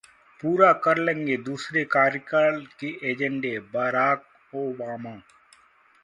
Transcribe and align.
पूरा 0.39 0.71
कर 0.83 0.97
लेंगे 0.97 1.35
दूसरे 1.39 1.83
कार्यकाल 1.91 2.59
के 2.79 2.87
एजेंडेः 3.11 3.59
बराक 3.73 4.25
ओबामा 4.53 5.15